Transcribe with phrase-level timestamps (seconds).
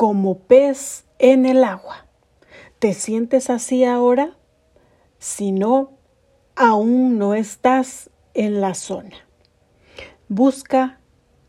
[0.00, 2.06] como pez en el agua.
[2.78, 4.34] ¿Te sientes así ahora?
[5.18, 5.90] Si no,
[6.56, 9.14] aún no estás en la zona.
[10.26, 11.00] Busca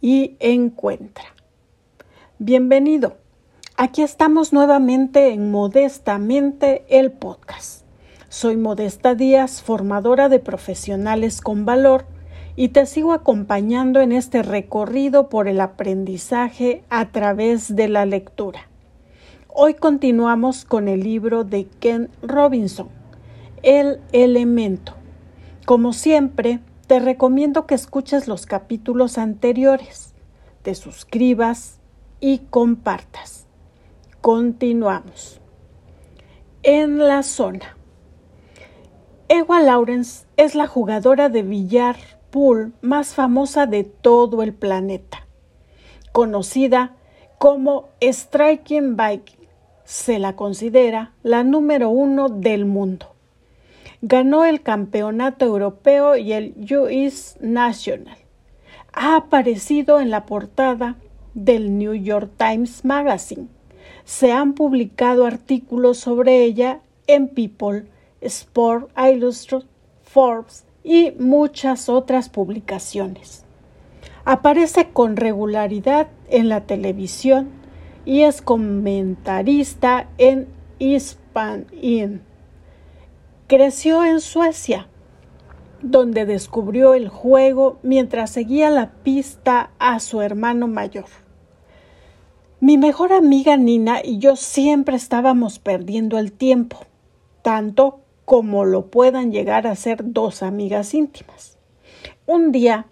[0.01, 1.23] y encuentra.
[2.39, 3.15] Bienvenido.
[3.77, 7.85] Aquí estamos nuevamente en Modestamente el podcast.
[8.27, 12.05] Soy Modesta Díaz, formadora de profesionales con valor
[12.61, 18.67] y te sigo acompañando en este recorrido por el aprendizaje a través de la lectura.
[19.47, 22.89] Hoy continuamos con el libro de Ken Robinson,
[23.63, 24.93] El elemento.
[25.65, 30.13] Como siempre, te recomiendo que escuches los capítulos anteriores,
[30.61, 31.79] te suscribas
[32.19, 33.47] y compartas.
[34.21, 35.41] Continuamos.
[36.61, 37.75] En la zona.
[39.29, 45.27] Ewa Lawrence es la jugadora de billar pool más famosa de todo el planeta,
[46.11, 46.95] conocida
[47.37, 49.47] como Striking Viking.
[49.83, 53.13] Se la considera la número uno del mundo.
[54.01, 58.17] Ganó el campeonato europeo y el US National.
[58.93, 60.95] Ha aparecido en la portada
[61.33, 63.47] del New York Times Magazine.
[64.05, 67.85] Se han publicado artículos sobre ella en People,
[68.21, 69.67] Sport Illustrated,
[70.03, 73.45] Forbes y muchas otras publicaciones.
[74.25, 77.49] Aparece con regularidad en la televisión
[78.05, 80.47] y es comentarista en
[80.79, 82.21] Hispan In.
[83.47, 84.87] Creció en Suecia,
[85.81, 91.05] donde descubrió el juego mientras seguía la pista a su hermano mayor.
[92.59, 96.77] Mi mejor amiga Nina y yo siempre estábamos perdiendo el tiempo,
[97.41, 101.57] tanto como lo puedan llegar a ser dos amigas íntimas.
[102.25, 102.87] Un día,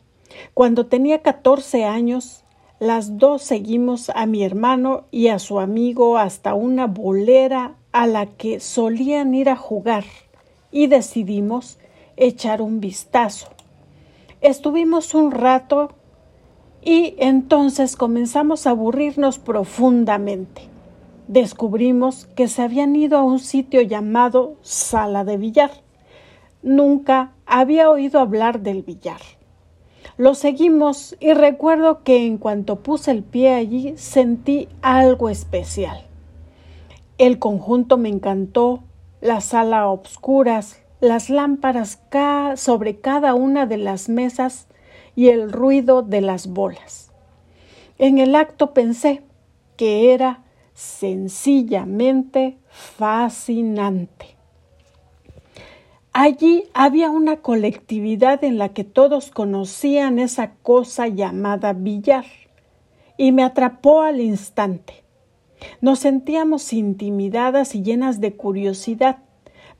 [0.53, 2.43] cuando tenía 14 años,
[2.79, 8.25] las dos seguimos a mi hermano y a su amigo hasta una bolera a la
[8.25, 10.05] que solían ir a jugar
[10.71, 11.77] y decidimos
[12.15, 13.49] echar un vistazo.
[14.41, 15.91] Estuvimos un rato
[16.81, 20.69] y entonces comenzamos a aburrirnos profundamente.
[21.29, 25.69] Descubrimos que se habían ido a un sitio llamado Sala de Billar.
[26.63, 29.21] Nunca había oído hablar del billar.
[30.17, 36.01] Lo seguimos y recuerdo que en cuanto puse el pie allí sentí algo especial.
[37.19, 38.79] El conjunto me encantó,
[39.21, 41.99] la sala a obscuras, las lámparas
[42.55, 44.67] sobre cada una de las mesas
[45.15, 47.11] y el ruido de las bolas.
[47.99, 49.21] En el acto pensé
[49.77, 50.43] que era
[50.79, 54.37] sencillamente fascinante.
[56.13, 62.25] Allí había una colectividad en la que todos conocían esa cosa llamada billar
[63.17, 65.03] y me atrapó al instante.
[65.81, 69.17] Nos sentíamos intimidadas y llenas de curiosidad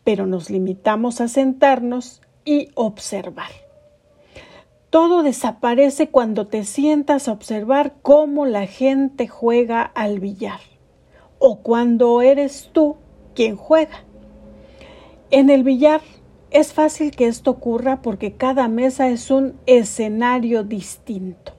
[0.04, 3.52] pero nos limitamos a sentarnos y observar.
[4.90, 10.60] Todo desaparece cuando te sientas a observar cómo la gente juega al billar
[11.40, 12.98] o cuando eres tú
[13.34, 14.04] quien juega.
[15.32, 16.02] En el billar
[16.52, 21.54] es fácil que esto ocurra porque cada mesa es un escenario distinto.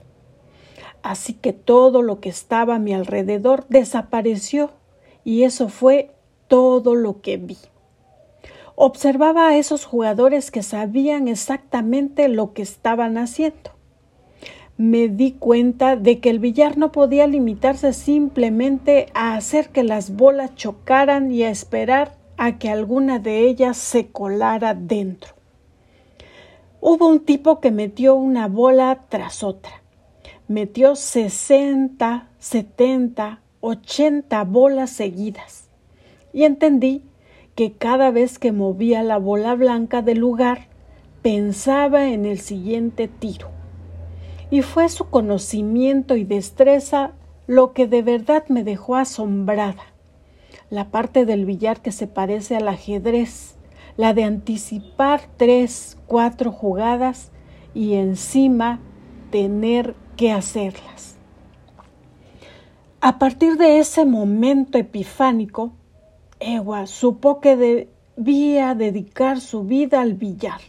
[1.03, 4.71] Así que todo lo que estaba a mi alrededor desapareció
[5.25, 6.13] y eso fue
[6.49, 7.57] todo lo que vi.
[8.75, 13.73] Observaba a esos jugadores que sabían exactamente lo que estaban haciendo.
[14.81, 20.17] Me di cuenta de que el billar no podía limitarse simplemente a hacer que las
[20.17, 25.35] bolas chocaran y a esperar a que alguna de ellas se colara dentro.
[26.81, 29.83] Hubo un tipo que metió una bola tras otra.
[30.49, 35.69] Metió 60, 70, 80 bolas seguidas.
[36.33, 37.03] Y entendí
[37.55, 40.69] que cada vez que movía la bola blanca del lugar
[41.21, 43.60] pensaba en el siguiente tiro.
[44.51, 47.13] Y fue su conocimiento y destreza
[47.47, 49.85] lo que de verdad me dejó asombrada.
[50.71, 53.57] La parte del billar que se parece al ajedrez,
[53.97, 57.33] la de anticipar tres, cuatro jugadas
[57.75, 58.81] y encima
[59.31, 61.17] tener que hacerlas.
[63.01, 65.73] A partir de ese momento epifánico,
[66.39, 70.61] Ewa supo que debía dedicar su vida al billar.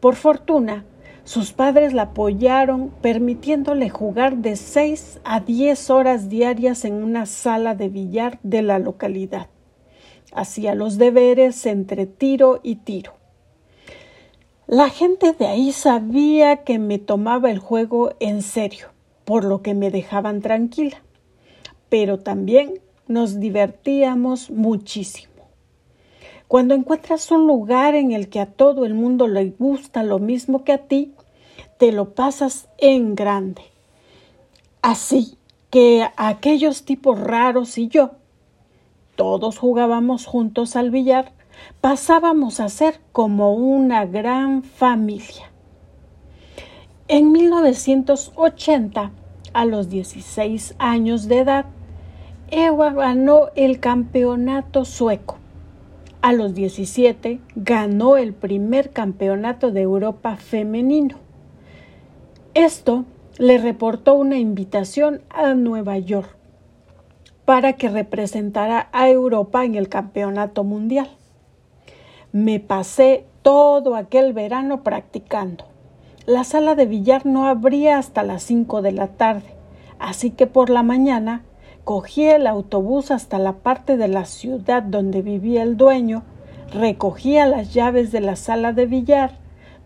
[0.00, 0.84] Por fortuna,
[1.26, 7.74] sus padres la apoyaron permitiéndole jugar de seis a diez horas diarias en una sala
[7.74, 9.48] de billar de la localidad.
[10.32, 13.12] Hacía los deberes entre tiro y tiro.
[14.66, 18.88] La gente de ahí sabía que me tomaba el juego en serio,
[19.26, 21.02] por lo que me dejaban tranquila
[21.88, 25.35] pero también nos divertíamos muchísimo.
[26.48, 30.62] Cuando encuentras un lugar en el que a todo el mundo le gusta lo mismo
[30.62, 31.12] que a ti,
[31.78, 33.62] te lo pasas en grande.
[34.80, 35.38] Así
[35.70, 38.12] que aquellos tipos raros y yo,
[39.16, 41.32] todos jugábamos juntos al billar,
[41.80, 45.50] pasábamos a ser como una gran familia.
[47.08, 49.10] En 1980,
[49.52, 51.66] a los 16 años de edad,
[52.50, 55.38] Ewa ganó el campeonato sueco.
[56.22, 61.16] A los 17 ganó el primer campeonato de Europa femenino.
[62.54, 63.04] Esto
[63.38, 66.36] le reportó una invitación a Nueva York
[67.44, 71.08] para que representara a Europa en el campeonato mundial.
[72.32, 75.64] Me pasé todo aquel verano practicando.
[76.26, 79.54] La sala de billar no abría hasta las 5 de la tarde,
[80.00, 81.44] así que por la mañana
[81.86, 86.24] Cogí el autobús hasta la parte de la ciudad donde vivía el dueño,
[86.72, 89.38] recogía las llaves de la sala de billar,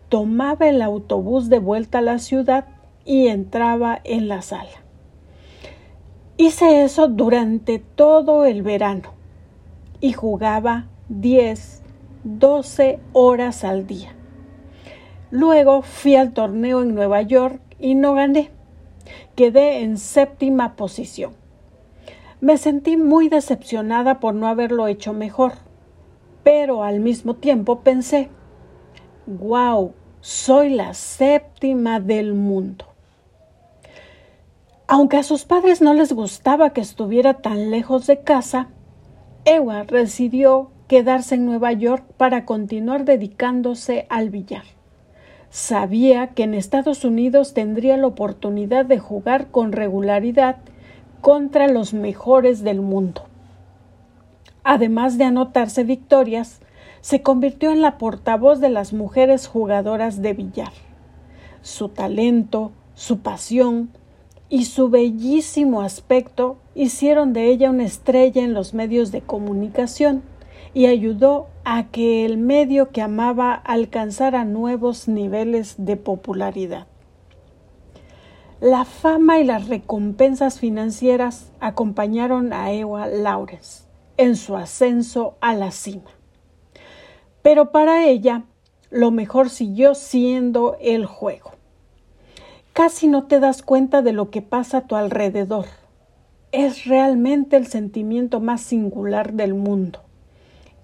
[0.09, 2.65] tomaba el autobús de vuelta a la ciudad
[3.05, 4.83] y entraba en la sala.
[6.39, 9.11] Hice eso durante todo el verano
[10.01, 11.83] y jugaba 10,
[12.25, 14.15] 12 horas al día.
[15.31, 18.49] Luego fui al torneo en Nueva York y no gané.
[19.37, 21.40] Quedé en séptima posición.
[22.41, 25.53] Me sentí muy decepcionada por no haberlo hecho mejor,
[26.43, 28.31] pero al mismo tiempo pensé,
[29.27, 32.87] wow, soy la séptima del mundo.
[34.87, 38.69] Aunque a sus padres no les gustaba que estuviera tan lejos de casa,
[39.45, 44.65] Ewa decidió quedarse en Nueva York para continuar dedicándose al billar.
[45.51, 50.57] Sabía que en Estados Unidos tendría la oportunidad de jugar con regularidad
[51.21, 53.23] contra los mejores del mundo.
[54.65, 56.61] Además de anotarse victorias,
[57.01, 60.73] se convirtió en la portavoz de las mujeres jugadoras de billar.
[61.63, 63.91] Su talento, su pasión
[64.49, 70.23] y su bellísimo aspecto hicieron de ella una estrella en los medios de comunicación
[70.75, 76.87] y ayudó a que el medio que amaba alcanzara nuevos niveles de popularidad.
[78.61, 83.85] La fama y las recompensas financieras acompañaron a Ewa Lawrence
[84.19, 86.11] en su ascenso a la cima.
[87.41, 88.45] Pero para ella,
[88.91, 91.53] lo mejor siguió siendo el juego.
[92.75, 95.65] Casi no te das cuenta de lo que pasa a tu alrededor.
[96.53, 100.01] Es realmente el sentimiento más singular del mundo.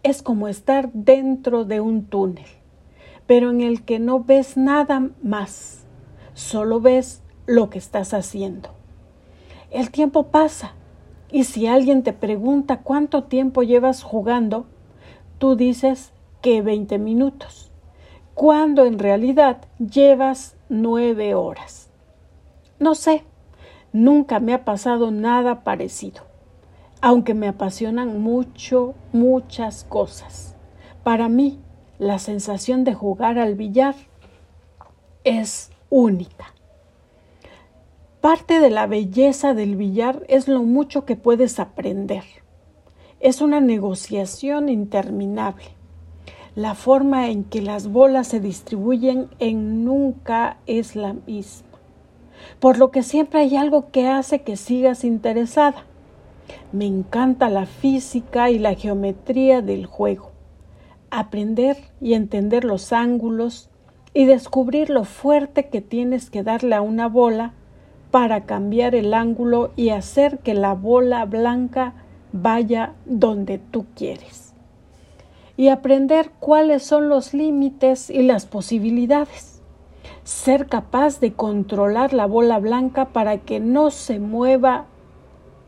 [0.03, 2.47] Es como estar dentro de un túnel,
[3.27, 5.85] pero en el que no ves nada más,
[6.33, 8.71] solo ves lo que estás haciendo.
[9.71, 10.73] El tiempo pasa
[11.31, 14.67] y si alguien te pregunta cuánto tiempo llevas jugando,
[15.39, 17.71] tú dices que 20 minutos,
[18.35, 21.89] cuando en realidad llevas nueve horas.
[22.79, 23.25] No sé,
[23.93, 26.23] nunca me ha pasado nada parecido,
[27.01, 30.55] aunque me apasionan mucho, muchas cosas.
[31.03, 31.61] Para mí,
[31.99, 33.95] la sensación de jugar al billar
[35.25, 36.56] es única.
[38.21, 42.25] Parte de la belleza del billar es lo mucho que puedes aprender.
[43.21, 45.67] Es una negociación interminable.
[46.55, 51.69] La forma en que las bolas se distribuyen en nunca es la misma,
[52.59, 55.85] por lo que siempre hay algo que hace que sigas interesada.
[56.73, 60.33] Me encanta la física y la geometría del juego.
[61.11, 63.69] Aprender y entender los ángulos
[64.15, 67.53] y descubrir lo fuerte que tienes que darle a una bola
[68.11, 71.95] para cambiar el ángulo y hacer que la bola blanca
[72.33, 74.55] vaya donde tú quieres.
[75.57, 79.63] Y aprender cuáles son los límites y las posibilidades.
[80.25, 84.87] Ser capaz de controlar la bola blanca para que no se mueva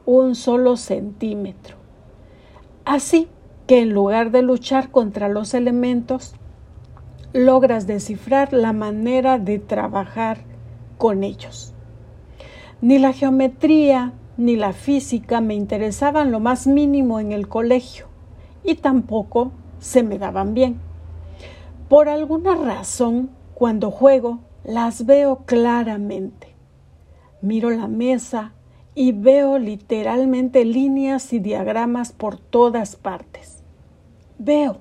[0.05, 1.77] un solo centímetro.
[2.85, 3.29] Así
[3.67, 6.35] que en lugar de luchar contra los elementos,
[7.33, 10.39] logras descifrar la manera de trabajar
[10.97, 11.75] con ellos.
[12.81, 18.07] Ni la geometría ni la física me interesaban lo más mínimo en el colegio
[18.63, 20.79] y tampoco se me daban bien.
[21.89, 26.55] Por alguna razón, cuando juego, las veo claramente.
[27.41, 28.53] Miro la mesa
[28.95, 33.65] y veo literalmente líneas y diagramas por todas partes.
[34.39, 34.79] Veo.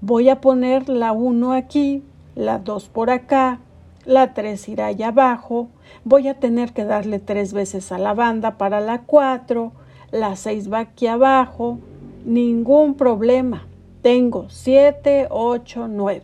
[0.00, 2.02] Voy a poner la 1 aquí,
[2.34, 3.60] la 2 por acá,
[4.06, 5.68] la 3 irá allá abajo,
[6.04, 9.72] voy a tener que darle tres veces a la banda para la 4,
[10.10, 11.78] la 6 va aquí abajo,
[12.24, 13.66] ningún problema.
[14.02, 16.22] Tengo 7, 8, 9.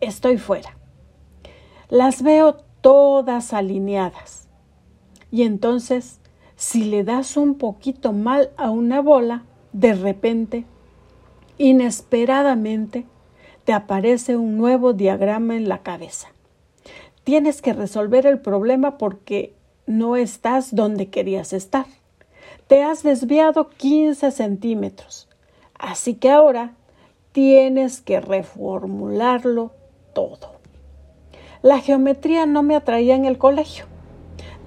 [0.00, 0.76] Estoy fuera.
[1.88, 4.48] Las veo todas alineadas.
[5.30, 6.20] Y entonces,
[6.56, 10.64] si le das un poquito mal a una bola, de repente,
[11.58, 13.06] inesperadamente,
[13.64, 16.28] te aparece un nuevo diagrama en la cabeza.
[17.24, 19.54] Tienes que resolver el problema porque
[19.86, 21.86] no estás donde querías estar.
[22.66, 25.28] Te has desviado 15 centímetros.
[25.78, 26.74] Así que ahora
[27.32, 29.72] tienes que reformularlo
[30.14, 30.60] todo.
[31.62, 33.84] La geometría no me atraía en el colegio.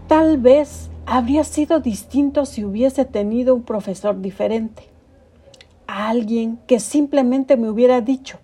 [0.07, 4.83] Tal vez habría sido distinto si hubiese tenido un profesor diferente.
[5.87, 8.39] Alguien que simplemente me hubiera dicho,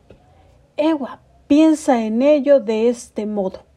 [0.77, 3.68] Ewa, piensa en ello de este modo.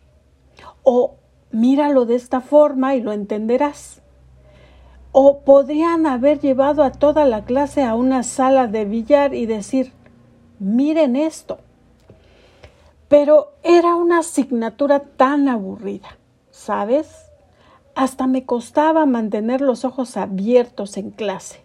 [0.83, 1.17] O
[1.51, 4.03] míralo de esta forma y lo entenderás.
[5.13, 9.93] O podrían haber llevado a toda la clase a una sala de billar y decir,
[10.59, 11.59] miren esto.
[13.09, 16.17] Pero era una asignatura tan aburrida,
[16.51, 17.27] ¿sabes?
[17.95, 21.61] Hasta me costaba mantener los ojos abiertos en clase.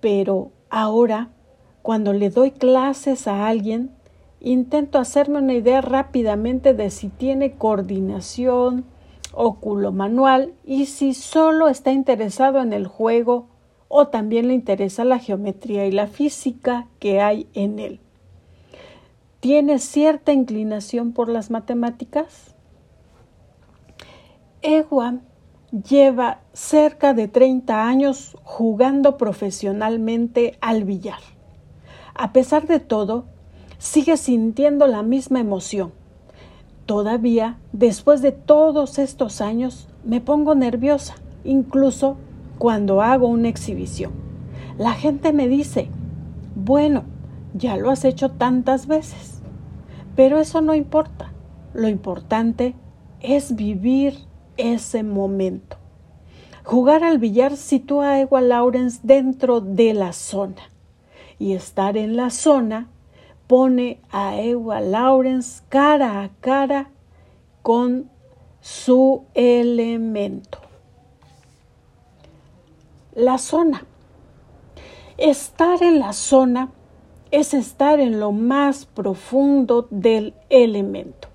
[0.00, 1.28] Pero ahora,
[1.82, 3.90] cuando le doy clases a alguien,
[4.44, 8.84] intento hacerme una idea rápidamente de si tiene coordinación,
[9.32, 13.48] óculo manual y si solo está interesado en el juego
[13.88, 18.00] o también le interesa la geometría y la física que hay en él.
[19.40, 22.54] ¿Tiene cierta inclinación por las matemáticas?
[24.62, 25.20] Ewa
[25.70, 31.20] lleva cerca de 30 años jugando profesionalmente al billar.
[32.14, 33.26] A pesar de todo,
[33.78, 35.92] sigue sintiendo la misma emoción
[36.86, 42.16] Todavía, después de todos estos años, me pongo nerviosa, incluso
[42.58, 44.12] cuando hago una exhibición.
[44.76, 45.88] La gente me dice,
[46.54, 47.04] bueno,
[47.54, 49.40] ya lo has hecho tantas veces.
[50.14, 51.32] Pero eso no importa.
[51.72, 52.74] Lo importante
[53.20, 54.18] es vivir
[54.58, 55.78] ese momento.
[56.64, 60.70] Jugar al billar sitúa a Ewa Lawrence dentro de la zona.
[61.38, 62.88] Y estar en la zona
[63.46, 66.90] pone a Ewa Lawrence cara a cara
[67.62, 68.10] con
[68.60, 70.58] su elemento.
[73.14, 73.84] La zona.
[75.18, 76.72] Estar en la zona
[77.30, 81.28] es estar en lo más profundo del elemento.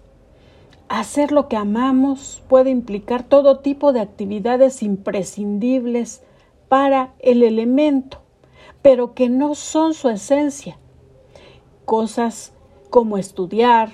[0.89, 6.23] Hacer lo que amamos puede implicar todo tipo de actividades imprescindibles
[6.67, 8.19] para el elemento,
[8.81, 10.77] pero que no son su esencia
[11.89, 12.53] cosas
[12.91, 13.93] como estudiar,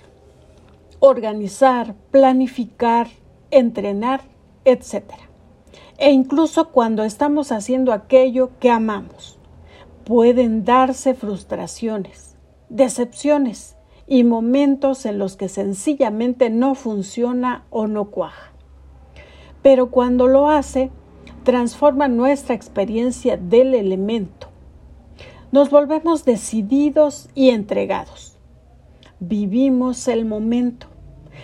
[1.00, 3.08] organizar, planificar,
[3.52, 4.20] entrenar,
[4.66, 5.14] etc.
[5.98, 9.40] E incluso cuando estamos haciendo aquello que amamos,
[10.04, 12.36] pueden darse frustraciones,
[12.68, 18.52] decepciones y momentos en los que sencillamente no funciona o no cuaja.
[19.62, 20.92] Pero cuando lo hace,
[21.44, 24.50] transforma nuestra experiencia del elemento
[25.56, 28.36] nos volvemos decididos y entregados.
[29.22, 30.88] Vivimos el momento.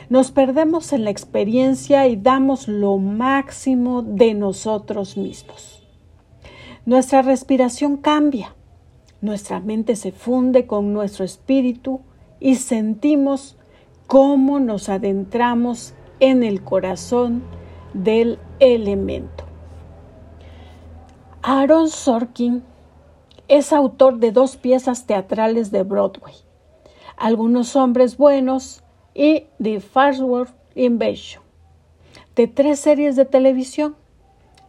[0.10, 5.82] Nos perdemos en la experiencia y damos lo máximo de nosotros mismos.
[6.86, 8.54] Nuestra respiración cambia.
[9.22, 12.02] Nuestra mente se funde con nuestro espíritu
[12.42, 13.56] y sentimos
[14.08, 17.44] cómo nos adentramos en el corazón
[17.94, 19.46] del elemento.
[21.44, 22.64] Aaron Sorkin
[23.52, 26.36] es autor de dos piezas teatrales de Broadway,
[27.18, 28.82] Algunos hombres buenos
[29.14, 31.44] y The Farnsworth Invasion,
[32.34, 33.98] de tres series de televisión,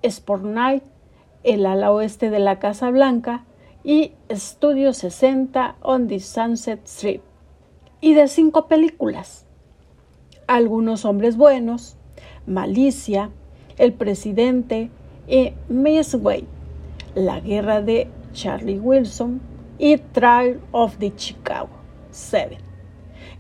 [0.02, 0.82] Sport Night,
[1.44, 3.44] El ala oeste de la Casa Blanca
[3.84, 7.22] y Studio 60 on the Sunset Strip,
[8.00, 9.46] y de cinco películas,
[10.48, 11.94] Algunos hombres buenos,
[12.48, 13.30] Malicia,
[13.78, 14.90] El presidente
[15.28, 16.48] y Miss Wade,
[17.14, 19.40] La guerra de Charlie Wilson
[19.78, 21.70] y Trial of the Chicago
[22.10, 22.58] 7,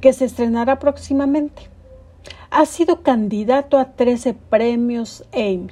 [0.00, 1.62] que se estrenará próximamente.
[2.50, 5.68] Ha sido candidato a 13 premios Emmy,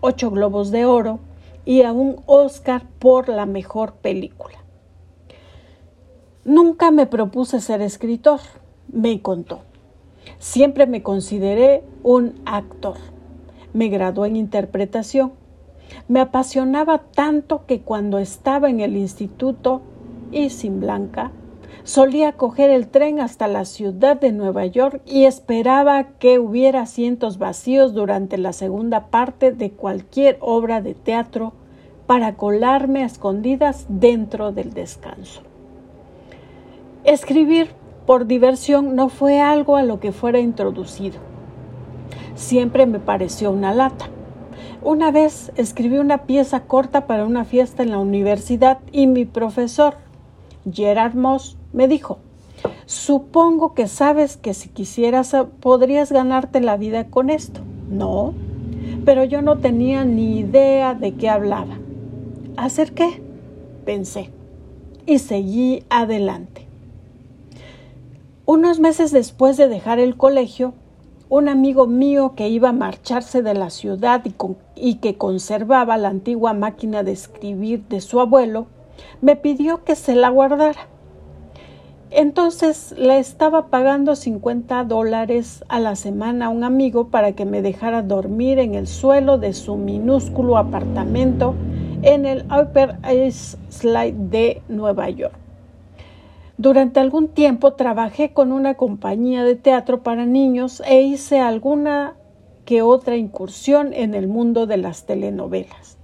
[0.00, 1.20] 8 Globos de Oro
[1.64, 4.58] y a un Oscar por la mejor película.
[6.44, 8.40] Nunca me propuse ser escritor,
[8.90, 9.60] me contó.
[10.38, 12.96] Siempre me consideré un actor.
[13.72, 15.32] Me gradué en interpretación
[16.08, 19.82] me apasionaba tanto que cuando estaba en el instituto
[20.30, 21.32] y sin Blanca,
[21.88, 27.38] Solía coger el tren hasta la ciudad de Nueva York y esperaba que hubiera asientos
[27.38, 31.54] vacíos durante la segunda parte de cualquier obra de teatro
[32.06, 35.40] para colarme a escondidas dentro del descanso.
[37.04, 37.70] Escribir
[38.04, 41.20] por diversión no fue algo a lo que fuera introducido.
[42.34, 44.10] Siempre me pareció una lata.
[44.82, 49.94] Una vez escribí una pieza corta para una fiesta en la universidad y mi profesor,
[50.70, 52.18] Gerard Moss, me dijo,
[52.86, 57.60] supongo que sabes que si quisieras eh, podrías ganarte la vida con esto.
[57.90, 58.34] No,
[59.04, 61.78] pero yo no tenía ni idea de qué hablaba.
[62.56, 63.20] ¿Hacer qué?
[63.84, 64.30] Pensé
[65.06, 66.68] y seguí adelante.
[68.44, 70.74] Unos meses después de dejar el colegio,
[71.30, 74.34] un amigo mío que iba a marcharse de la ciudad y,
[74.74, 78.66] y, que conservaba la antigua máquina de escribir de su abuelo,
[79.20, 80.88] me pidió que se la guardara.
[82.10, 87.60] Entonces le estaba pagando 50 dólares a la semana a un amigo para que me
[87.60, 91.54] dejara dormir en el suelo de su minúsculo apartamento
[92.02, 95.47] en el Upper East Side de Nueva York.
[96.58, 102.16] Durante algún tiempo trabajé con una compañía de teatro para niños e hice alguna
[102.64, 105.98] que otra incursión en el mundo de las telenovelas.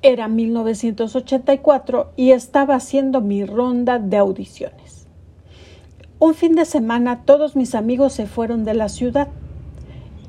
[0.00, 5.06] Era 1984 y estaba haciendo mi ronda de audiciones.
[6.18, 9.28] Un fin de semana todos mis amigos se fueron de la ciudad.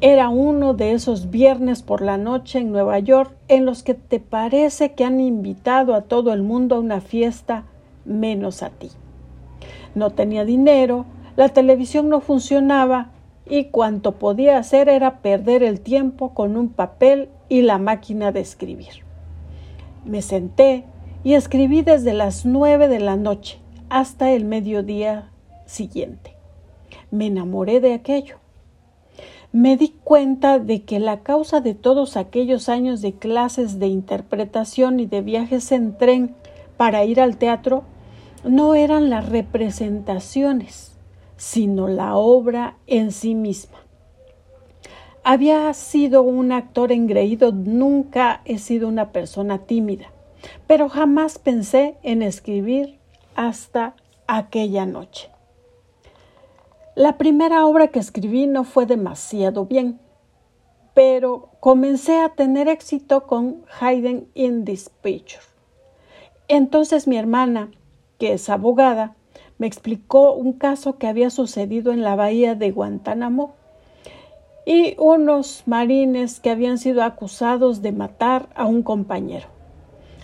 [0.02, 4.20] Era uno de esos viernes por la noche en Nueva York en los que te
[4.20, 7.64] parece que han invitado a todo el mundo a una fiesta
[8.08, 8.90] menos a ti.
[9.96, 13.12] No tenía dinero, la televisión no funcionaba
[13.50, 18.42] y cuanto podía hacer era perder el tiempo con un papel y la máquina de
[18.42, 19.04] escribir.
[20.06, 20.86] Me senté
[21.24, 23.60] y escribí desde las nueve de la noche
[23.90, 25.30] hasta el mediodía
[25.66, 26.36] siguiente.
[27.12, 28.38] Me enamoré de aquello.
[29.52, 35.00] Me di cuenta de que la causa de todos aquellos años de clases de interpretación
[35.00, 36.36] y de viajes en tren
[36.76, 37.84] para ir al teatro
[38.44, 40.98] no eran las representaciones,
[41.38, 43.78] sino la obra en sí misma.
[45.24, 50.12] Había sido un actor engreído, nunca he sido una persona tímida,
[50.68, 52.98] pero jamás pensé en escribir
[53.36, 53.96] hasta
[54.28, 55.30] aquella noche.
[56.96, 60.00] La primera obra que escribí no fue demasiado bien,
[60.94, 65.44] pero comencé a tener éxito con Hayden in this picture.
[66.48, 67.70] Entonces mi hermana,
[68.18, 69.16] que es abogada,
[69.58, 73.56] me explicó un caso que había sucedido en la bahía de Guantánamo
[74.66, 79.48] y unos marines que habían sido acusados de matar a un compañero.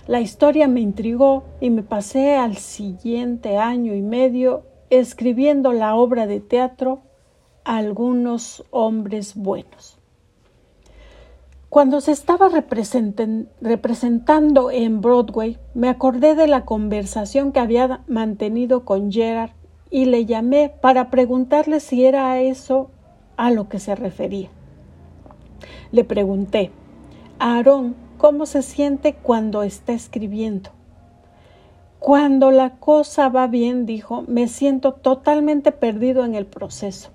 [0.06, 6.28] La historia me intrigó y me pasé al siguiente año y medio escribiendo la obra
[6.28, 7.04] de teatro
[7.64, 9.93] Algunos hombres buenos.
[11.74, 19.12] Cuando se estaba representando en Broadway, me acordé de la conversación que había mantenido con
[19.12, 19.50] Gerard
[19.90, 22.92] y le llamé para preguntarle si era eso
[23.38, 24.50] a lo que se refería.
[25.92, 26.70] Le pregunté,
[27.40, 30.70] Aarón, ¿cómo se siente cuando está escribiendo?
[31.98, 37.10] Cuando la cosa va bien, dijo, me siento totalmente perdido en el proceso.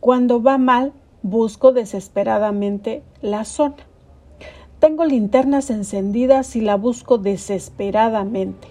[0.00, 3.76] Cuando va mal, busco desesperadamente la zona.
[4.78, 8.68] Tengo linternas encendidas y la busco desesperadamente.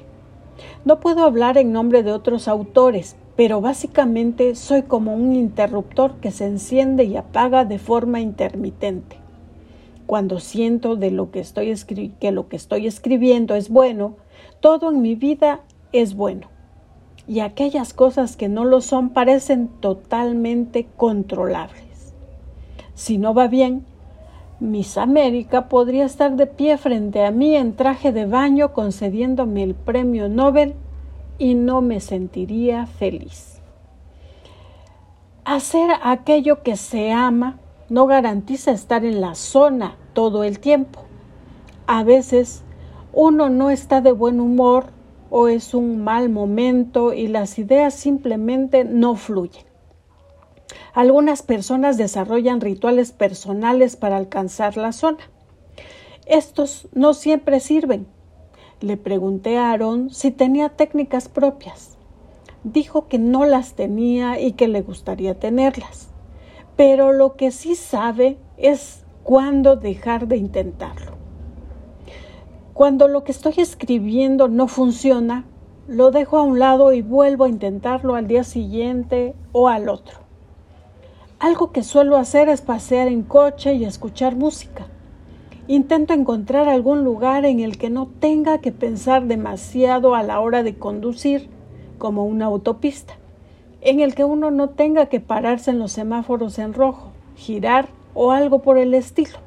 [0.84, 6.32] No puedo hablar en nombre de otros autores, pero básicamente soy como un interruptor que
[6.32, 9.18] se enciende y apaga de forma intermitente.
[10.08, 11.74] Cuando siento de lo que estoy
[12.20, 14.16] que lo que estoy escribiendo es bueno,
[14.60, 16.48] todo en mi vida es bueno.
[17.28, 21.89] Y aquellas cosas que no lo son parecen totalmente controlables.
[23.00, 23.86] Si no va bien,
[24.60, 29.74] Miss América podría estar de pie frente a mí en traje de baño concediéndome el
[29.74, 30.76] premio Nobel
[31.38, 33.62] y no me sentiría feliz.
[35.46, 37.58] Hacer aquello que se ama
[37.88, 41.00] no garantiza estar en la zona todo el tiempo.
[41.88, 42.66] A veces
[43.14, 44.88] uno no está de buen humor
[45.30, 49.69] o es un mal momento y las ideas simplemente no fluyen.
[50.94, 55.20] Algunas personas desarrollan rituales personales para alcanzar la zona.
[56.26, 58.08] Estos no siempre sirven,
[58.82, 59.78] le pregunté a
[60.10, 61.98] si tenía técnicas propias.
[62.64, 66.10] Dijo que no las tenía y que le gustaría tenerlas,
[66.76, 71.14] pero lo que sí sabe es cuándo dejar de intentarlo.
[72.74, 75.46] Cuando lo que estoy escribiendo no funciona,
[75.88, 80.29] lo dejo a un lado y vuelvo a intentarlo al día siguiente o al otro.
[81.40, 84.88] Algo que suelo hacer es pasear en coche y escuchar música.
[85.70, 90.64] Intento encontrar algún lugar en el que no tenga que pensar demasiado a la hora
[90.64, 91.48] de conducir,
[91.98, 93.14] como una autopista,
[93.80, 98.32] en el que uno no tenga que pararse en los semáforos en rojo, girar o
[98.32, 99.40] algo por el estilo.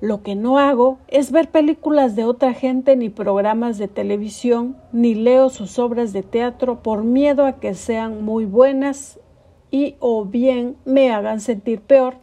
[0.00, 5.16] Lo que no hago es ver películas de otra gente ni programas de televisión, ni
[5.16, 9.18] leo sus obras de teatro por miedo a que sean muy buenas
[9.70, 12.14] y o bien me hagan sentir peor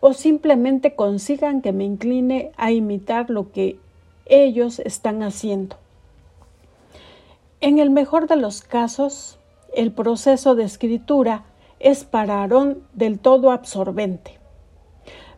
[0.00, 3.78] o simplemente consigan que me incline a imitar lo que
[4.26, 5.76] ellos están haciendo.
[7.60, 9.38] En el mejor de los casos,
[9.74, 11.44] el proceso de escritura
[11.80, 14.38] es para Aarón del todo absorbente.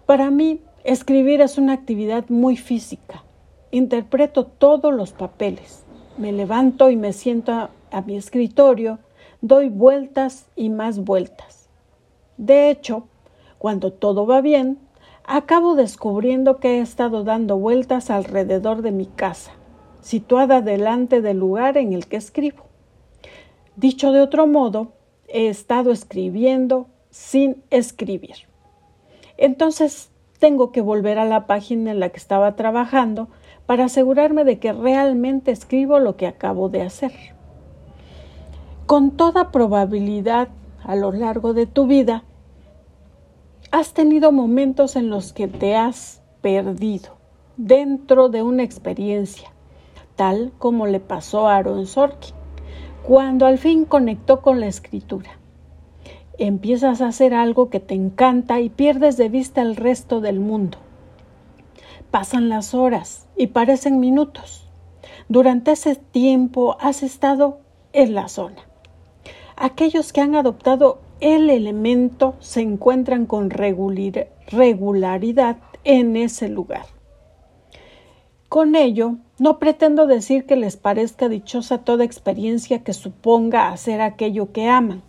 [0.04, 3.24] Para mí, Escribir es una actividad muy física.
[3.72, 5.82] Interpreto todos los papeles.
[6.16, 9.00] Me levanto y me siento a, mi escritorio,
[9.46, 11.68] doy vueltas y más vueltas.
[12.36, 13.08] De hecho,
[13.58, 14.78] cuando todo va bien,
[15.24, 19.52] acabo descubriendo que he estado dando vueltas alrededor de mi casa,
[20.00, 22.64] situada delante del lugar en el que escribo.
[23.76, 24.92] Dicho de otro modo,
[25.28, 28.36] he estado escribiendo sin escribir.
[29.36, 33.28] Entonces tengo que volver a la página en la que estaba trabajando
[33.66, 37.35] para asegurarme de que realmente escribo lo que acabo de hacer.
[38.86, 40.48] Con toda probabilidad,
[40.82, 42.22] a lo largo de tu vida,
[43.70, 47.16] has tenido momentos en los que te has perdido
[47.56, 49.50] dentro de una experiencia,
[50.14, 52.34] tal como le pasó a Aaron Sorkin,
[53.02, 55.38] cuando al fin conectó con la escritura
[56.38, 60.78] empiezas a hacer algo que te encanta y pierdes de vista el resto del mundo.
[62.10, 64.68] Pasan las horas y parecen minutos.
[65.28, 67.60] Durante ese tiempo has estado
[67.92, 68.65] en la zona.
[69.56, 76.86] Aquellos que han adoptado el elemento se encuentran con regularidad en ese lugar.
[78.48, 84.52] Con ello, no pretendo decir que les parezca dichosa toda experiencia que suponga hacer aquello
[84.52, 85.02] que aman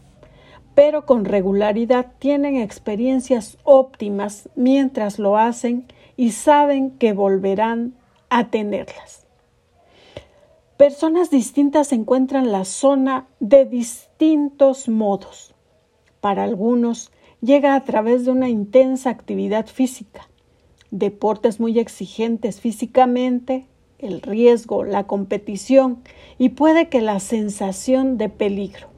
[0.78, 7.96] pero con regularidad tienen experiencias óptimas mientras lo hacen y saben que volverán
[8.30, 9.27] a tenerlas.
[10.78, 15.56] Personas distintas encuentran la zona de distintos modos.
[16.22, 17.12] Para algunos
[17.42, 20.30] llega a través de una intensa actividad física,
[20.92, 23.66] deportes muy exigentes físicamente,
[23.98, 26.04] el riesgo, la competición
[26.38, 28.90] y puede que la sensación de peligro.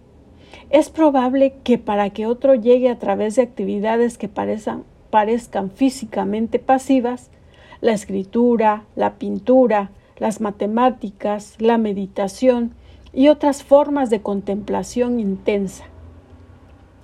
[0.70, 6.60] Es probable que para que otro llegue a través de actividades que parezcan, parezcan físicamente
[6.60, 7.32] pasivas,
[7.80, 12.74] la escritura, la pintura, las matemáticas, la meditación
[13.14, 15.86] y otras formas de contemplación intensa.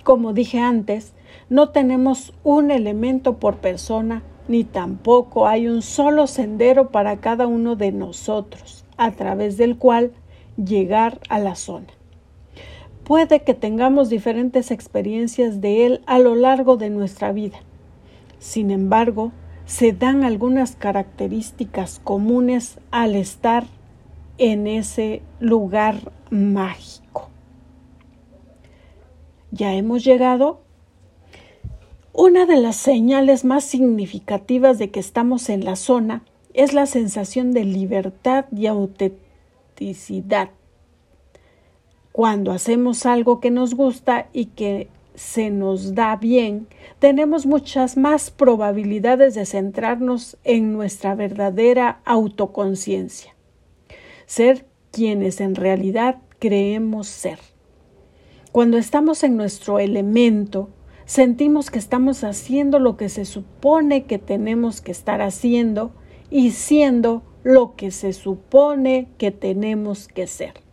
[0.04, 1.14] Como dije antes,
[1.48, 7.74] no tenemos un elemento por persona, ni tampoco hay un solo sendero para cada uno
[7.74, 10.12] de nosotros, a través del cual
[10.56, 11.88] llegar a la zona.
[13.04, 17.58] Puede que tengamos diferentes experiencias de Él a lo largo de nuestra vida.
[18.38, 19.32] Sin embargo,
[19.66, 23.66] se dan algunas características comunes al estar
[24.38, 27.28] en ese lugar mágico.
[29.50, 30.60] ¿Ya hemos llegado?
[32.12, 36.22] Una de las señales más significativas de que estamos en la zona
[36.54, 40.50] es la sensación de libertad y autenticidad
[42.16, 48.30] cuando hacemos algo que nos gusta y que se nos da bien, tenemos muchas más
[48.30, 53.34] probabilidades de centrarnos en nuestra verdadera autoconciencia,
[54.26, 57.38] ser quienes en realidad creemos ser.
[58.52, 60.70] Cuando estamos en nuestro elemento,
[61.06, 65.92] sentimos que estamos haciendo lo que se supone que tenemos que estar haciendo
[66.30, 70.65] y siendo lo que se supone que tenemos que ser.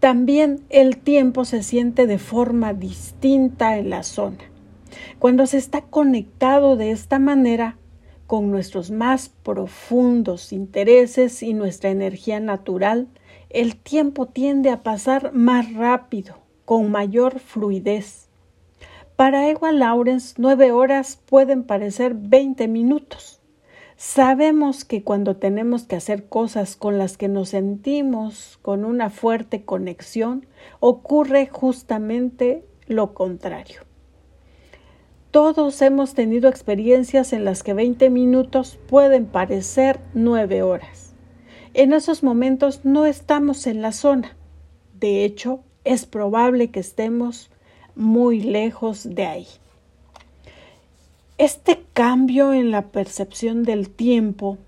[0.00, 4.38] También el tiempo se siente de forma distinta en la zona.
[5.18, 7.76] Cuando se está conectado de esta manera
[8.28, 13.08] con nuestros más profundos intereses y nuestra energía natural,
[13.50, 18.28] el tiempo tiende a pasar más rápido, con mayor fluidez.
[19.16, 23.37] Para Ewa Lawrence, nueve horas pueden parecer veinte minutos.
[24.00, 29.64] Sabemos que cuando tenemos que hacer cosas con las que nos sentimos con una fuerte
[29.64, 30.46] conexión,
[30.78, 33.80] ocurre justamente lo contrario.
[35.32, 41.12] Todos hemos tenido experiencias en las que 20 minutos pueden parecer 9 horas.
[41.74, 44.36] En esos momentos no estamos en la zona.
[44.94, 47.50] De hecho, es probable que estemos
[47.96, 49.46] muy lejos de ahí.
[51.38, 54.58] Este cambio en la percepción del tiempo,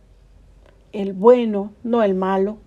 [0.93, 2.59] el bueno, no el malo,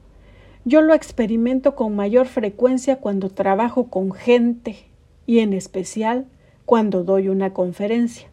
[0.65, 4.75] yo lo experimento con mayor frecuencia cuando trabajo con gente
[5.25, 6.25] y en especial
[6.65, 8.27] cuando doy una conferencia.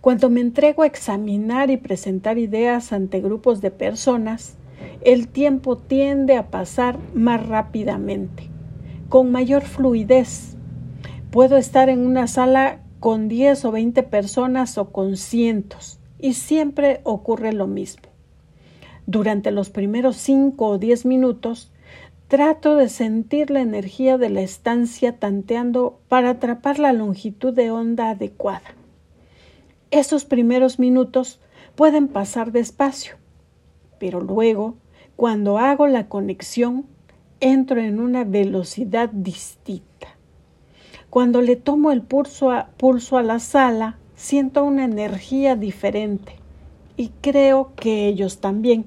[0.00, 4.54] Cuando me entrego a examinar y presentar ideas ante grupos de personas,
[5.00, 8.48] el tiempo tiende a pasar más rápidamente,
[9.08, 10.56] con mayor fluidez.
[11.32, 17.00] Puedo estar en una sala con 10 o 20 personas o con cientos, y siempre
[17.04, 18.08] ocurre lo mismo.
[19.06, 21.70] Durante los primeros 5 o 10 minutos,
[22.28, 28.10] trato de sentir la energía de la estancia tanteando para atrapar la longitud de onda
[28.10, 28.74] adecuada.
[29.90, 31.40] Esos primeros minutos
[31.76, 33.16] pueden pasar despacio,
[34.00, 34.74] pero luego,
[35.14, 36.86] cuando hago la conexión,
[37.40, 39.85] entro en una velocidad distinta.
[41.16, 46.34] Cuando le tomo el pulso a, pulso a la sala, siento una energía diferente
[46.98, 48.84] y creo que ellos también,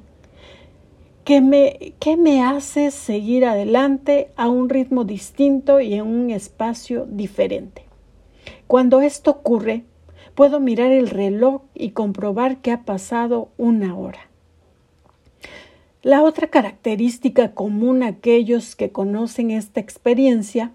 [1.23, 7.85] que me, me hace seguir adelante a un ritmo distinto y en un espacio diferente.
[8.67, 9.85] Cuando esto ocurre,
[10.35, 14.29] Puedo mirar el reloj y comprobar que ha pasado una hora.
[16.03, 20.73] La otra característica común a aquellos que conocen esta experiencia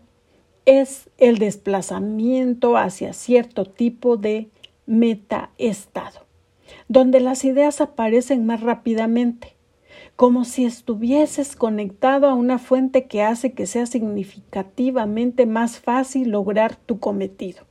[0.67, 4.49] es el desplazamiento hacia cierto tipo de
[4.87, 6.21] metaestado,
[6.89, 9.55] donde las ideas aparecen más rápidamente,
[10.17, 16.77] como si estuvieses conectado a una fuente que hace que sea significativamente más fácil lograr
[16.77, 17.65] tu cometido.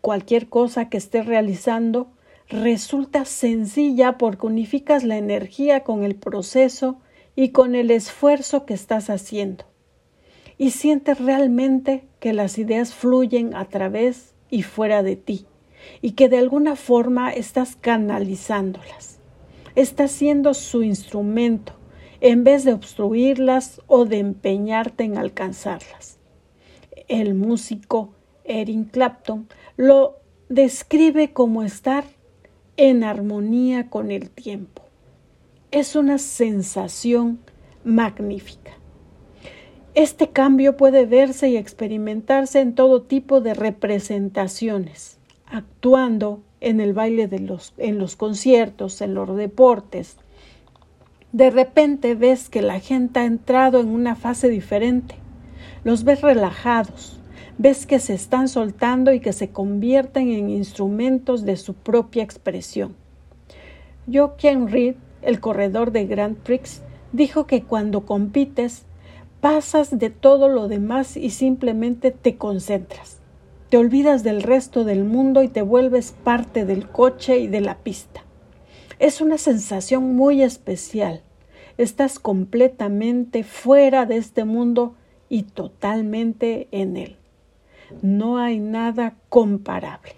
[0.00, 2.08] Cualquier cosa que estés realizando
[2.48, 7.00] resulta sencilla porque unificas la energía con el proceso
[7.36, 9.69] y con el esfuerzo que estás haciendo.
[10.60, 15.46] Y sientes realmente que las ideas fluyen a través y fuera de ti
[16.02, 19.20] y que de alguna forma estás canalizándolas.
[19.74, 21.72] Estás siendo su instrumento
[22.20, 26.18] en vez de obstruirlas o de empeñarte en alcanzarlas.
[27.08, 28.12] El músico
[28.44, 30.18] Eric Clapton lo
[30.50, 32.04] describe como estar
[32.76, 34.82] en armonía con el tiempo.
[35.70, 37.38] Es una sensación
[37.82, 38.79] magnífica.
[39.94, 47.26] Este cambio puede verse y experimentarse en todo tipo de representaciones, actuando en el baile
[47.26, 50.16] de los, en los conciertos, en los deportes.
[51.32, 55.16] De repente ves que la gente ha entrado en una fase diferente.
[55.82, 57.18] Los ves relajados,
[57.58, 62.94] ves que se están soltando y que se convierten en instrumentos de su propia expresión.
[64.12, 66.80] Jochen Reed, el corredor de Grand Prix,
[67.12, 68.84] dijo que cuando compites
[69.40, 73.18] pasas de todo lo demás y simplemente te concentras.
[73.68, 77.78] Te olvidas del resto del mundo y te vuelves parte del coche y de la
[77.78, 78.24] pista.
[78.98, 81.22] Es una sensación muy especial.
[81.78, 84.94] Estás completamente fuera de este mundo
[85.28, 87.16] y totalmente en él
[88.02, 90.16] no hay nada comparable.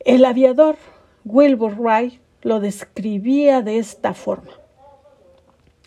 [0.00, 0.76] El aviador
[1.24, 4.52] Wilbur Wright lo describía de esta forma.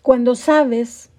[0.02, 1.12] Cuando sabes,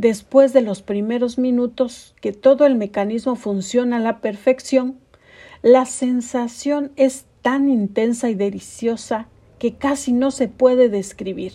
[0.00, 4.96] después de los primeros minutos, que todo el mecanismo funciona a la perfección,
[5.60, 11.52] la sensación es tan intensa y deliciosa que casi no se puede describir.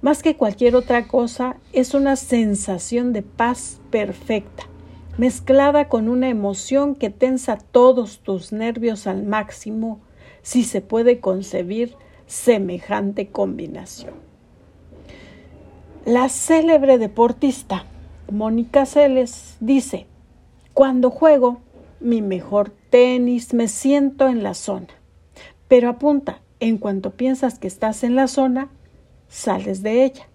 [0.00, 4.62] Más que cualquier otra cosa, es una sensación de paz perfecta,
[5.18, 9.98] mezclada con una emoción que tensa todos tus nervios al máximo,
[10.42, 14.31] si se puede concebir semejante combinación.
[16.04, 17.86] La célebre deportista
[18.28, 20.08] Mónica Celes dice,
[20.74, 21.60] cuando juego
[22.00, 24.88] mi mejor tenis me siento en la zona,
[25.68, 28.68] pero apunta, en cuanto piensas que estás en la zona,
[29.28, 30.28] sales de ella.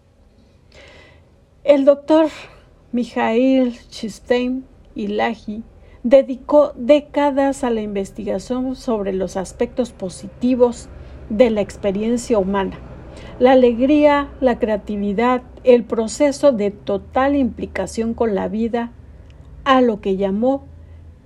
[1.66, 2.28] El doctor
[2.94, 4.64] Mijail Chistein
[4.96, 5.64] Ilahi
[6.02, 10.88] dedicó décadas a la investigación sobre los aspectos positivos
[11.30, 12.80] de la experiencia humana,
[13.39, 18.91] la alegría, la creatividad, el proceso de total implicación con la vida,
[19.63, 20.65] a lo que llamó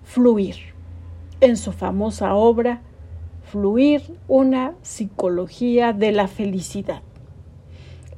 [0.03, 0.55] fluir.
[1.41, 2.81] En su famosa obra,
[3.51, 7.01] Fluir, una psicología de la felicidad.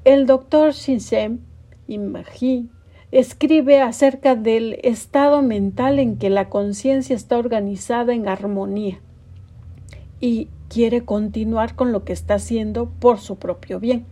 [0.03, 1.39] El doctor Shinsem
[1.87, 2.69] Imagi
[3.11, 9.01] escribe acerca del estado mental en que la conciencia está organizada en armonía
[10.19, 14.05] y quiere continuar con lo que está haciendo por su propio bien.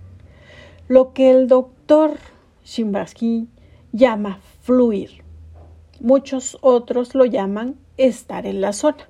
[0.88, 2.18] lo que el doctor
[2.66, 3.48] Shimbashi
[3.94, 5.24] llama fluir.
[6.02, 9.10] Muchos otros lo llaman estar en la zona.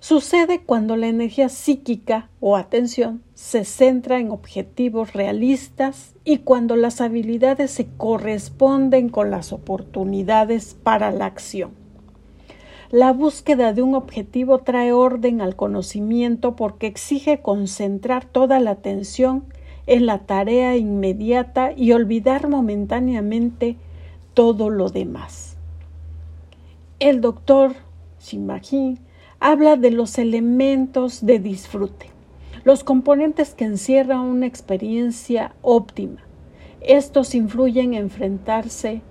[0.00, 7.00] Sucede cuando la energía psíquica o atención se centra en objetivos realistas y cuando las
[7.00, 11.85] habilidades se corresponden con las oportunidades para la acción.
[12.90, 19.44] La búsqueda de un objetivo trae orden al conocimiento porque exige concentrar toda la atención
[19.88, 23.76] en la tarea inmediata y olvidar momentáneamente
[24.34, 25.56] todo lo demás.
[27.00, 27.74] El doctor
[28.20, 28.98] Shimaji
[29.40, 32.06] habla de los elementos de disfrute,
[32.62, 36.22] los componentes que encierran una experiencia óptima.
[36.80, 39.02] Estos influyen en enfrentarse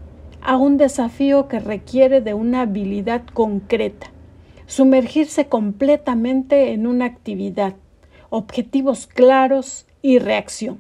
[0.46, 4.12] a un desafío que requiere de una habilidad concreta,
[4.68, 7.74] sumergirse completamente en una actividad,
[8.30, 10.80] objetivos claros y reacción.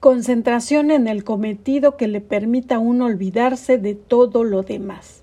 [0.00, 5.22] Concentración en el cometido que le permita a uno olvidarse de todo lo demás.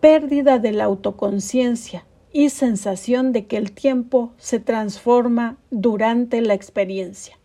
[0.00, 7.38] Pérdida de la autoconciencia, y sensación de que el tiempo se transforma durante la experiencia.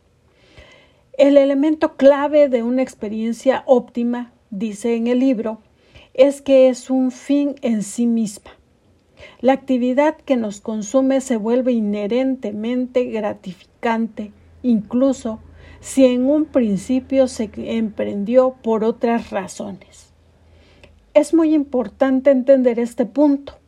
[1.13, 5.59] El elemento clave de una experiencia óptima, dice en el libro,
[6.13, 8.51] es que es un fin en sí misma.
[9.41, 14.31] La actividad que nos consume se vuelve inherentemente gratificante,
[14.63, 15.39] incluso
[15.81, 20.13] si en un principio se emprendió por otras razones.
[21.13, 23.59] Es muy importante entender este punto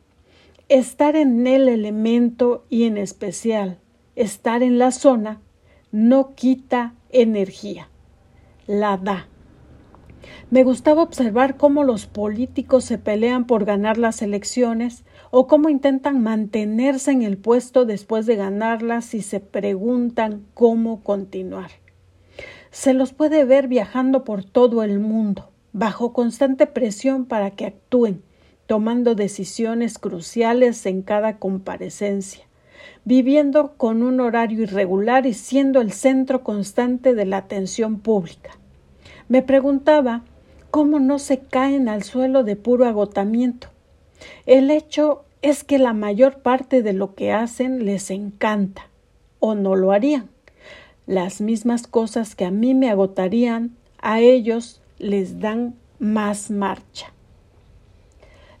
[0.72, 3.78] Estar en el elemento y en especial
[4.16, 5.42] estar en la zona
[5.90, 7.90] no quita energía,
[8.66, 9.28] la da.
[10.52, 16.22] Me gustaba observar cómo los políticos se pelean por ganar las elecciones o cómo intentan
[16.22, 21.70] mantenerse en el puesto después de ganarlas y se preguntan cómo continuar.
[22.70, 28.22] Se los puede ver viajando por todo el mundo, bajo constante presión para que actúen,
[28.66, 32.44] tomando decisiones cruciales en cada comparecencia,
[33.06, 38.50] viviendo con un horario irregular y siendo el centro constante de la atención pública.
[39.28, 40.24] Me preguntaba
[40.72, 43.68] cómo no se caen al suelo de puro agotamiento.
[44.46, 48.88] El hecho es que la mayor parte de lo que hacen les encanta,
[49.38, 50.30] o no lo harían.
[51.06, 57.12] Las mismas cosas que a mí me agotarían, a ellos les dan más marcha.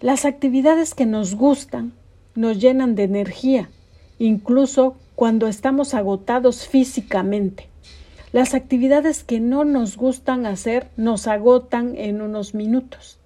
[0.00, 1.94] Las actividades que nos gustan
[2.34, 3.70] nos llenan de energía,
[4.18, 7.71] incluso cuando estamos agotados físicamente.
[8.32, 13.18] Las actividades que no nos gustan hacer nos agotan en unos minutos,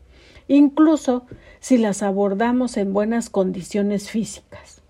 [0.49, 1.27] incluso
[1.61, 4.83] si las abordamos en buenas condiciones físicas.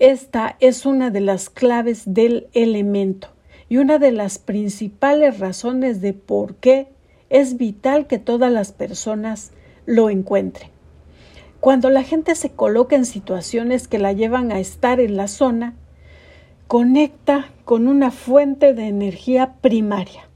[0.00, 3.28] Esta es una de las claves del elemento
[3.68, 6.88] y una de las principales razones de por qué
[7.30, 9.52] es vital que todas las personas
[9.86, 10.70] lo encuentre.
[11.60, 15.74] Cuando la gente se coloca en situaciones que la llevan a estar en la zona,
[16.68, 20.28] conecta con una fuente de energía primaria.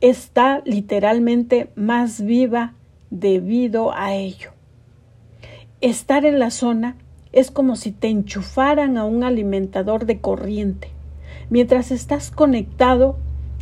[0.00, 2.74] Está literalmente más viva
[3.10, 4.50] debido a ello.
[5.80, 6.96] Estar en la zona
[7.32, 10.90] es como si te enchufaran a un alimentador de corriente.
[11.50, 13.16] Mientras estás conectado,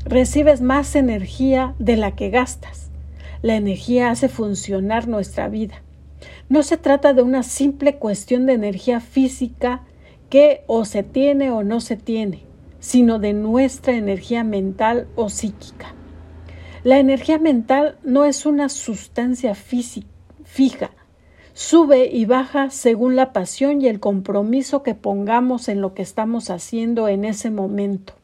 [0.05, 2.91] recibes más energía de la que gastas.
[3.41, 5.83] La energía hace funcionar nuestra vida.
[6.51, 9.83] No se trata de una simple cuestión de energía física
[10.31, 12.45] que o se tiene o no se tiene,
[12.79, 15.95] sino de nuestra energía mental o psíquica.
[16.83, 20.91] La energía mental no es una sustancia fija,
[21.53, 26.49] sube y baja según la pasión y el compromiso que pongamos en lo que estamos
[26.49, 28.15] haciendo en ese momento.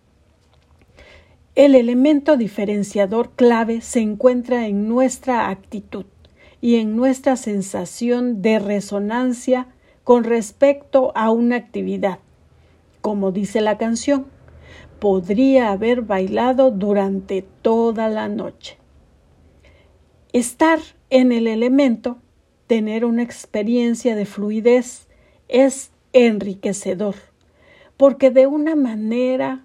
[1.54, 6.06] El elemento diferenciador clave se encuentra en nuestra actitud
[6.60, 9.68] y en nuestra sensación de resonancia
[10.06, 12.20] con respecto a una actividad.
[13.00, 14.26] Como dice la canción,
[15.00, 18.78] podría haber bailado durante toda la noche.
[20.32, 20.78] Estar
[21.10, 22.18] en el elemento,
[22.68, 25.08] tener una experiencia de fluidez,
[25.48, 27.16] es enriquecedor,
[27.96, 29.64] porque de una manera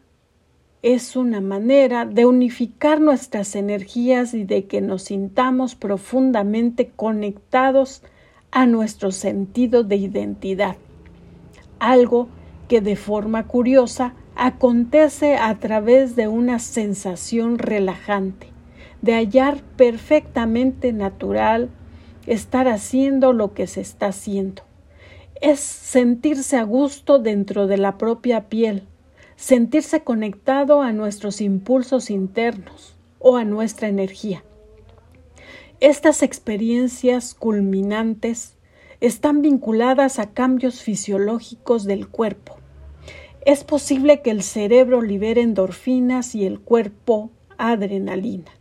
[0.81, 8.01] es una manera de unificar nuestras energías y de que nos sintamos profundamente conectados
[8.51, 10.75] a nuestro sentido de identidad,
[11.79, 12.27] algo
[12.67, 18.47] que de forma curiosa acontece a través de una sensación relajante,
[19.01, 21.69] de hallar perfectamente natural
[22.27, 24.63] estar haciendo lo que se está haciendo.
[25.41, 28.83] Es sentirse a gusto dentro de la propia piel,
[29.35, 34.43] sentirse conectado a nuestros impulsos internos o a nuestra energía.
[35.81, 38.53] Estas experiencias culminantes
[38.99, 42.57] están vinculadas a cambios fisiológicos del cuerpo.
[43.47, 48.51] Es posible que el cerebro libere endorfinas y el cuerpo adrenalina.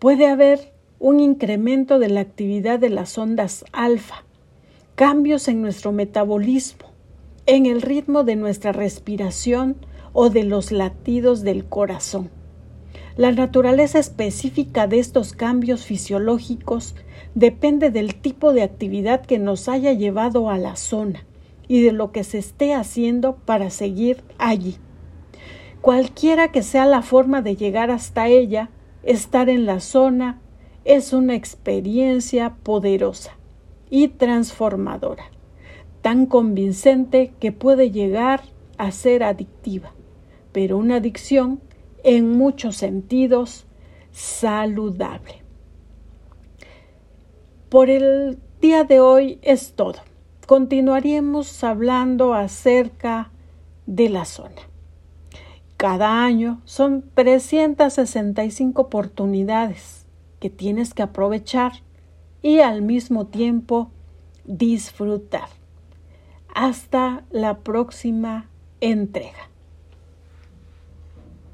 [0.00, 4.24] Puede haber un incremento de la actividad de las ondas alfa,
[4.96, 6.90] cambios en nuestro metabolismo,
[7.46, 9.76] en el ritmo de nuestra respiración
[10.12, 12.39] o de los latidos del corazón.
[13.20, 16.94] La naturaleza específica de estos cambios fisiológicos
[17.34, 21.26] depende del tipo de actividad que nos haya llevado a la zona
[21.68, 24.78] y de lo que se esté haciendo para seguir allí.
[25.82, 28.70] Cualquiera que sea la forma de llegar hasta ella,
[29.02, 30.40] estar en la zona
[30.86, 33.36] es una experiencia poderosa
[33.90, 35.24] y transformadora,
[36.00, 38.40] tan convincente que puede llegar
[38.78, 39.92] a ser adictiva,
[40.52, 41.60] pero una adicción
[42.04, 43.66] en muchos sentidos
[44.12, 45.42] saludable.
[47.68, 50.00] Por el día de hoy es todo.
[50.46, 53.30] Continuaremos hablando acerca
[53.86, 54.62] de la zona.
[55.76, 60.06] Cada año son 365 oportunidades
[60.40, 61.72] que tienes que aprovechar
[62.42, 63.90] y al mismo tiempo
[64.44, 65.48] disfrutar.
[66.54, 69.49] Hasta la próxima entrega.